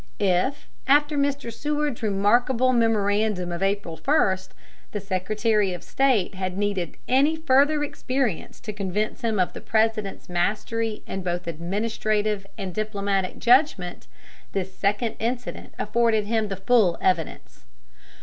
[0.17, 1.53] If, after Mr.
[1.53, 4.37] Seward's remarkable memorandum of April 1,
[4.93, 10.27] the Secretary of State had needed any further experience to convince him of the President's
[10.27, 14.07] mastery in both administrative and diplomatic judgment,
[14.53, 17.65] this second incident afforded him the full evidence.